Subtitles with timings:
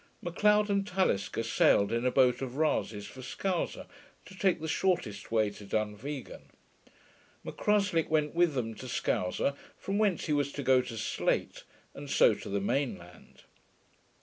[0.19, 3.85] Macleod and Talisker sailed in a boat of Rasay's for Sconser,
[4.25, 6.45] to take the shortest way to Dunvegan.
[7.45, 12.09] M'Cruslick went with them to Sconser, from whence he was to go to Slate, and
[12.09, 13.43] so to the main land.